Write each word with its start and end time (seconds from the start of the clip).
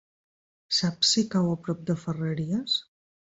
Saps 0.77 1.11
si 1.17 1.23
cau 1.35 1.51
a 1.51 1.59
prop 1.67 1.85
de 1.91 1.97
Ferreries? 2.05 2.79